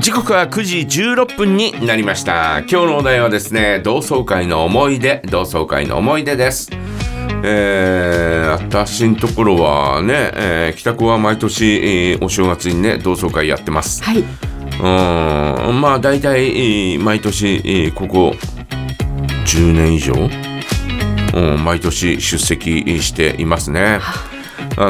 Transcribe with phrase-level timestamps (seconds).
[0.00, 2.60] 時刻は9時16分になりました。
[2.60, 6.70] 今日のお題はですね同窓会の思い出同窓会の思い出です。
[7.44, 14.02] えー、私のところはね、えー、北高は毎年、えー、お正月にね同窓会やってます。
[14.02, 14.18] はい。
[14.18, 15.80] うん。
[15.80, 18.34] まあ大体、えー毎年、えーここ
[19.46, 20.12] 10年以上、
[21.34, 23.98] うん、毎年出席していますね。
[24.00, 24.27] あ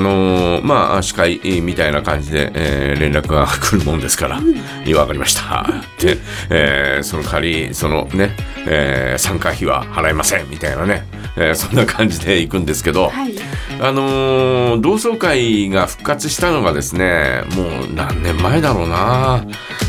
[0.00, 4.38] のーまあ司会みたいな感じで、えー連絡が来るもんですから
[4.84, 5.66] 「いいわかりました」
[6.00, 6.18] で、
[6.50, 8.34] えーその代わりそのね、
[8.66, 11.06] えー参加費は払いませんみたいなね、
[11.36, 13.34] えーそんな感じで行くんですけど、はい。
[13.80, 19.44] あのー同窓会が復活したのがですねもう何年前だろうな、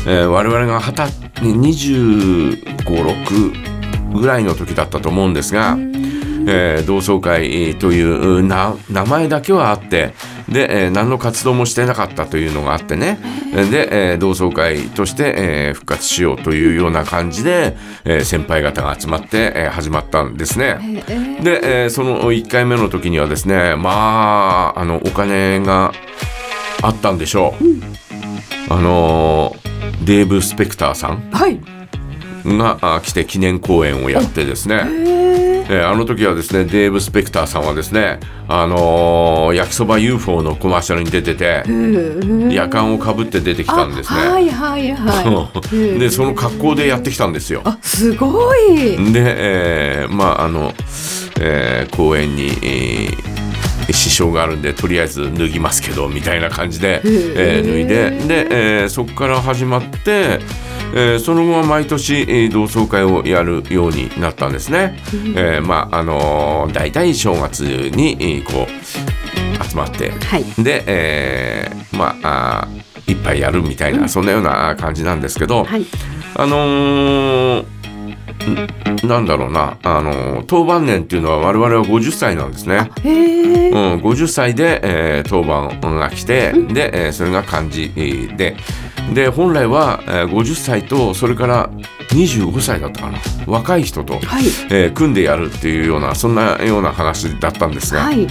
[0.06, 0.80] えー我々が
[1.42, 5.76] 二十2 5 6ぐらいの時だったと思うんですが、
[6.46, 10.14] えー同窓会というな名前だけはあって
[10.48, 13.18] で、えー何の活動もしてなかったというのがあってね。
[13.70, 20.78] で、えー同窓会として、えー復活しようというような感じで、えー先輩方が集まって、えー始まったんですね。
[21.08, 21.42] えー。
[21.42, 25.92] で、えーその1回目の時にはですねまああのお金が
[26.82, 31.30] あったんでしょう、あのーデーブ・スペクターさん。
[31.30, 31.60] はい
[32.44, 41.62] があ来て記念公演をやってですね、えーあの時はですねデーブ・スペクターさんはですね、あのー焼きそば UFO のコマーシャルに出てて
[42.52, 44.18] 夜間をかぶって出てきたんですね。
[44.20, 45.98] はいはいはい。
[46.00, 47.62] でその格好でやってきたんですよ。
[47.64, 49.12] あすごい。
[49.12, 49.22] で、
[50.02, 50.72] えーまああの、
[51.40, 53.30] えー公園に、えー
[53.92, 58.10] 支障があるんでとりあえず脱ぎますけどみたいな感じで、えー脱いで
[58.44, 60.38] で、えーそこから始まって、
[60.92, 64.98] えーその後は毎年、えー同窓会をやるようになったんですね。
[65.36, 70.44] えーまああのー大体正月に、えーこう集まって、はい。
[70.62, 75.84] で、えーまああーいっぱいやるみたいな、そんなような感じなんですけど、はい。
[76.36, 82.90] あのーんなんだろうな、あのー当番年っていうのは我々は50歳なんですね。
[83.04, 88.56] うん、50歳で、えー当番が来て、で、えーそれが漢字えーで、
[89.12, 91.68] で、本来は、えー50歳と、それから
[92.10, 93.18] 25歳だったかな。
[93.46, 94.44] 若い人と、はい。
[94.70, 98.26] えー組んでやるっていうような、そんなような話だったんですが、はい。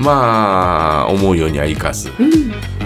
[0.00, 2.10] まあ、思うようにはいかず、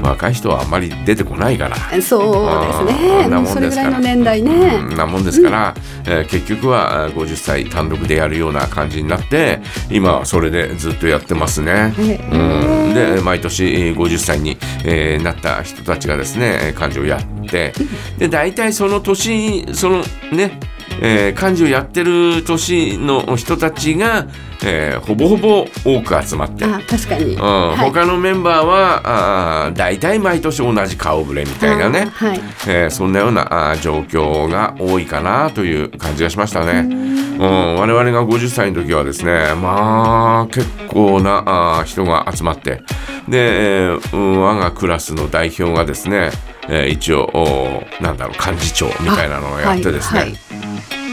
[0.02, 1.76] 若い人はあまり出てこないから。
[1.76, 3.98] そうですあねーなもんそれですから。
[3.98, 4.50] ぐらいの年代ね。
[4.90, 5.74] うんなもんですから、
[6.06, 11.94] えー結局はあー50歳単独でやるような感じになって今はそれでずっとやってますね。
[11.98, 17.72] へうん、で毎年えー50歳に、えーなった人たちがですねえー漢字をやって
[18.18, 20.02] で大体その年その
[20.32, 20.58] ね
[21.00, 24.26] えー漢字をやってる年の人たちが、
[24.64, 26.64] えーほぼほぼ多く集まって。
[26.64, 27.34] あ確かに。
[27.34, 27.40] うん。
[27.42, 27.90] はい。
[27.90, 32.40] 他のメンバーはあー大体毎年同じ顔ぶれみたいなね、あはい。
[32.68, 36.80] えーそんなようなあー状況が多いかなという感じがしましたね。
[36.88, 42.82] うん、我々が50歳の時はですねまあ結構なあー人が集まって。
[43.28, 46.30] で、えーうん我がクラスの代表がですね、
[46.68, 50.30] えー一応なんだろう幹事長みたいなのをやってですね、はい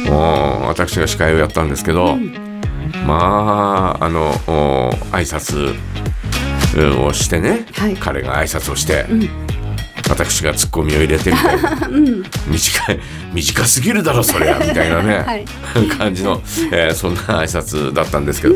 [0.09, 0.67] はい。
[0.67, 2.15] 私が司会をやったんですけど、
[3.05, 5.75] まああのお挨拶
[6.77, 7.95] うんをしてね、はい。
[7.95, 9.05] 彼が挨拶をして、
[10.09, 11.87] 私がツッコミを入れてみたいな、
[12.47, 12.99] 短い
[13.33, 15.45] 短すぎるだろそれはみたいなね、はい。
[15.97, 18.55] 感じの、えーそんな挨拶だったんですけど、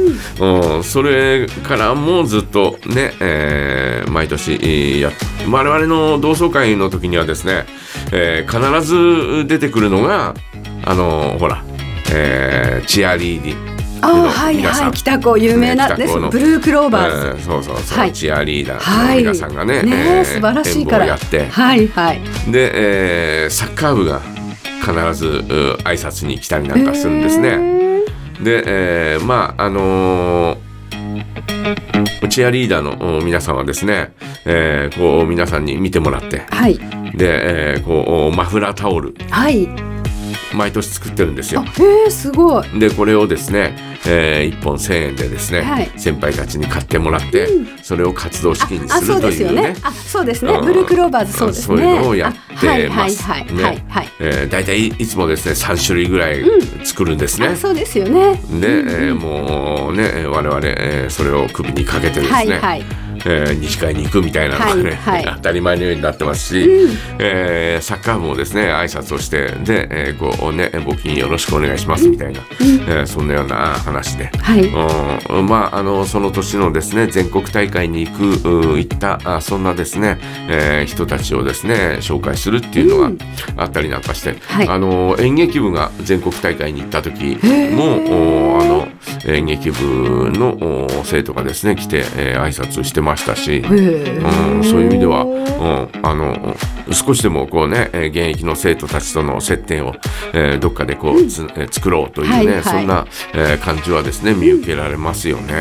[0.77, 0.83] うん。
[0.83, 5.11] それからもずっとね、えー毎年えーや
[5.49, 7.65] 我々の同窓会の時にはですね、
[8.11, 10.33] えー必ず出てくるのが
[10.85, 11.63] あのほら、
[12.11, 13.72] えーチアリーディ
[14.03, 16.19] あはいはい北高有名なです。
[16.19, 17.27] ねブルークローバーズ。
[17.27, 18.11] えーそうそうそう、はい。
[18.13, 19.17] チアリーダーのはい。
[19.19, 21.05] 皆さんがね,、ねえー素晴らしいから。
[21.05, 21.47] やって。
[21.49, 22.21] はいはい。
[22.51, 22.71] で、
[23.43, 24.21] えーサッカー部が
[24.81, 25.31] 必ずう
[25.83, 27.57] 挨拶に来たりなんかするんですね。
[28.41, 30.73] で、えーまああのー
[32.29, 34.13] チアリーダーのお皆さんはですね、
[34.45, 36.43] えーこう皆さんに見てもらって。
[36.49, 36.77] はい。
[37.15, 39.13] で、えーこうマフラータオル。
[39.29, 39.67] はい
[40.53, 41.63] 毎年作ってるんですよ。
[41.63, 42.79] へえすごい。
[42.79, 45.91] でこれをですね、え1本1,000円でですね、はい。
[45.97, 47.47] 先輩たちに買ってもらって、
[47.81, 49.29] それを活動資金にするというね。
[49.29, 49.75] ですよね。
[49.83, 50.53] あそうですね。
[50.53, 50.65] うん。
[50.65, 51.65] ブルークローバーズそうですね。
[51.65, 53.23] そういうのをやってあはいます。
[53.23, 53.53] はいはい。
[53.55, 53.63] ね。
[53.63, 54.07] はいはい。
[54.19, 56.43] えー大体いつもですね3種類ぐらい
[56.83, 57.47] 作るんですね。
[57.47, 58.35] あそうですよね。
[58.59, 62.83] で、えーもうねえー我々、えーそれを首にかけてですね、はいはい
[63.25, 65.35] えー二次会に行くみたいなのがね、はいはい。
[65.35, 66.69] 当たり前のようになってますし、
[67.19, 74.25] えーサッカー部もですね挨拶をしてで、えーこうね募金よろしくお願いしますみたいな、えーそんなような話で。
[74.37, 74.63] はい。
[74.63, 78.11] うん、まああのその年のですね全国大会に行
[78.41, 80.17] くう行ったあそんなですね、
[80.49, 83.25] えー人たちをですね紹介するっていうのが
[83.57, 84.67] あったりなんかして、はい。
[84.67, 87.37] あの演劇部が全国大会に行った時
[87.71, 88.87] もおあの
[89.25, 93.59] 演劇部のお生徒がですね来て、えー挨拶してましたし。
[93.59, 96.55] うん、そういう意味では、うん、あの
[96.91, 99.95] 少しでもこうね、えー現役の生徒たちとの接点を、
[100.33, 102.63] えーどっかでこう、つえー作ろうというね、はいはい。
[102.63, 105.53] そんな、えー感じはですね見受けられますよね。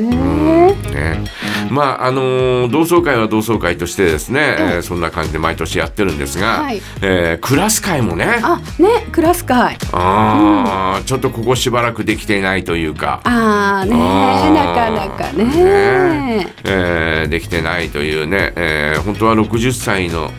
[0.00, 0.46] うん
[0.92, 1.24] ね。
[1.70, 6.80] まああのー同窓会は同窓会としてですね、えーそんな感じで毎年やってるんですが、はい。
[7.02, 8.40] えークラス会もね。
[8.42, 9.76] あ、ね、クラス会。
[9.92, 13.20] あー、ちょっとここしばらくできていないというか。
[13.24, 15.44] ああね、なかなかね。
[15.44, 20.30] ねえーえーできてないというね、えー本当は60歳の、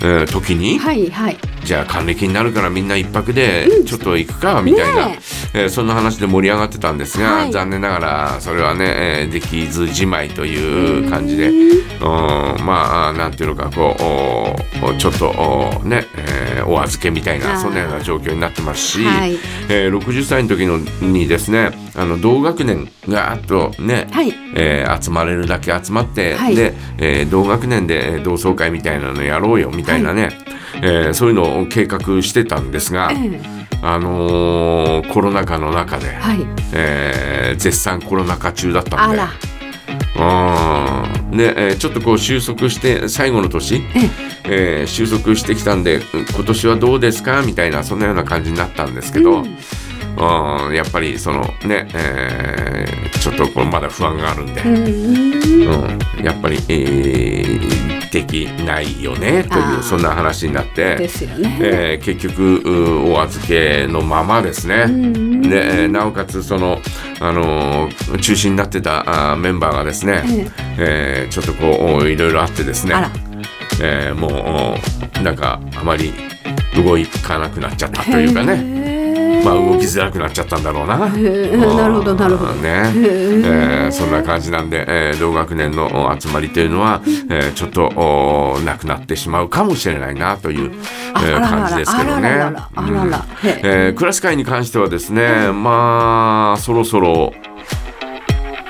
[0.00, 1.36] えー時に、はいはい。
[1.64, 5.18] じゃあ還暦になるからみんな一泊でちょっと行くかみたいな、ね
[5.54, 5.66] え。
[5.66, 7.52] ーそんな話で盛り上がってたんですが、はい。
[7.52, 8.84] 残念ながらそれはね、
[9.22, 13.96] えーできずじまいという感じで、うん、まあなんていうのかこ
[14.82, 19.34] うおちょっとおね、えーお預けみたいなそんなような状況になってますし、はい。
[19.68, 24.32] えー60歳の時のにですねあの同学年があとね、はい。
[24.56, 26.56] えー集まれるだけ集まって、はい。
[26.56, 30.30] で、えー同学年でえー同窓会みたいなのやろうよみたいなね、
[30.76, 33.40] えーそういうのを計画してたんですが、ええ
[33.82, 36.38] あのーコロナ禍の中で、はい。
[36.72, 39.18] えー絶賛コロナ禍中だったんで。
[39.18, 39.20] う
[41.32, 43.82] んで、えーちょっとこう収束して最後の年、
[44.44, 46.04] えー収束してきたんでうん
[46.34, 47.42] 今年はどうですか？
[47.42, 54.60] みたいなそんなような感じになったんですけど、うんうんやっぱりそのね、えーちょっとこうまだ不安があるんで。
[54.60, 54.76] うん。
[56.18, 61.58] うん、やっぱり、えーできないよねというそんな話になって、ですよね。
[61.60, 64.84] えー結局うお預けのままですね。
[64.86, 66.80] んでえーなおかつその、
[67.18, 70.22] あのー中心になってたあーメンバーがですね、
[70.78, 72.94] えーちょっとこういろいろあってですね
[73.82, 74.76] えーも
[75.18, 76.12] うなんかあまり
[76.76, 76.96] 動
[77.26, 78.83] かなくなっちゃったというかね。
[79.86, 81.08] きづらくなっちゃったんだろうな。
[81.08, 82.52] ーなるほどなるほど。
[82.54, 87.00] ね、えーそんな感じなんで、えー同学年のお集まりというのは、
[87.30, 90.72] えーちょっとおなくなってしまうかもしれないなという、
[91.16, 93.92] えー感じですけどね。
[93.94, 97.32] クラス会に関してはですね、まあそろそろ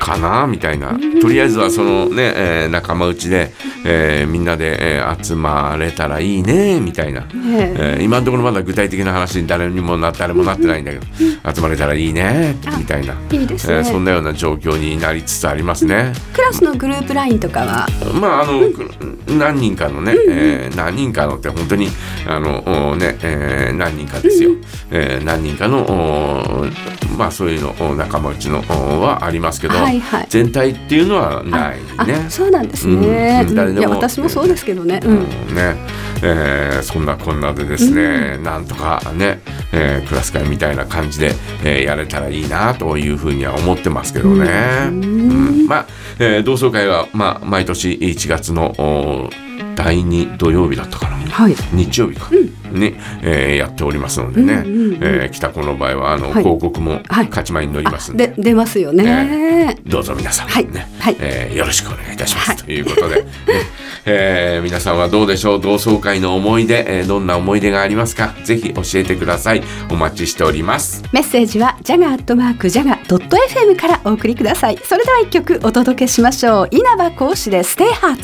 [0.04, 0.98] かなみたいな。
[1.22, 3.52] とりあえずはそのね、えー仲間内で、
[3.86, 7.28] えーみんなで、えー集まれたらいいねみたいな、ね
[7.78, 7.96] え。
[8.00, 11.06] ー今のところまだ具体的な話に誰にもな誰もなってないんだけど
[11.54, 13.76] 集まれたらいいねみたいな、いいですね。
[13.76, 16.12] えーそんなような状況になりつつありますね。
[16.34, 17.86] クラスのグループラインとかは？
[18.20, 18.90] まああのく
[19.28, 21.88] 何人かのね、えー何人かのって本当に
[22.26, 24.50] あのおね、えー何人かですよ、
[24.90, 26.66] えー何人かのお
[27.16, 32.26] まあそういうのお仲間内のおはありますけど、はいはい全体っていうのはないあね。
[32.28, 33.78] そうなんですね、うん。
[33.78, 35.16] いや私もそうですけどね、ううん。
[35.16, 35.20] ん
[35.54, 35.76] ね。
[36.22, 39.40] えーそんなこんなでですね、なんとかね、
[39.72, 44.88] えークラス会みたいな感じで、えーやれたらいいなというふうには思ってますけどね。
[44.88, 45.66] うん。
[45.66, 45.86] まあ、
[46.18, 49.30] えー同窓会は、まあ、毎年1月のお
[49.76, 51.16] 第2土曜日だったかな。
[51.16, 51.54] はい。
[51.72, 52.30] 日曜日か、
[52.74, 56.42] に、えーやっておりますのでね、うんうんうんえー北子の場合はあの、はい。
[56.42, 57.28] 広告もはい。
[57.28, 60.52] 勝ち前に載りますんで,、で出ますよね、どうぞ皆さん、ね。
[60.52, 60.66] はい。
[61.00, 61.16] はい。
[61.20, 62.56] えーよろしくお願いいたします、はい。
[62.58, 63.28] ということで、ね。
[64.06, 65.60] えー皆さんはどうでしょう？
[65.60, 68.34] 同窓会の思い出、えーどんな思い出がありますか？
[68.44, 69.62] ぜひ教えてください。
[69.90, 71.02] お待ちしております。
[71.12, 74.78] メッセージはジャガアットマークジャガドット FM からお送りください。
[74.84, 76.68] それでは一曲お届けしましょう。
[76.70, 78.22] 稲葉講師でステイハーツ